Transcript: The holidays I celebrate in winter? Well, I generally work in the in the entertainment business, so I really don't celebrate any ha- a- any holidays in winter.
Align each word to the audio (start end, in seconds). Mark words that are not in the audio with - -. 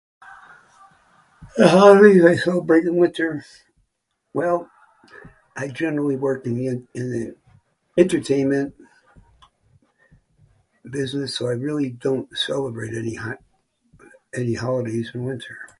The 1.57 1.67
holidays 1.67 2.23
I 2.25 2.35
celebrate 2.35 2.85
in 2.85 2.95
winter? 2.95 3.45
Well, 4.33 4.67
I 5.55 5.67
generally 5.67 6.15
work 6.15 6.45
in 6.45 6.55
the 6.55 6.67
in 6.95 7.11
the 7.11 7.35
entertainment 7.97 8.73
business, 10.89 11.35
so 11.37 11.47
I 11.47 11.51
really 11.67 11.91
don't 11.91 12.35
celebrate 12.35 12.93
any 12.95 13.15
ha- 13.15 13.37
a- 13.99 14.39
any 14.39 14.53
holidays 14.55 15.11
in 15.13 15.25
winter. 15.25 15.57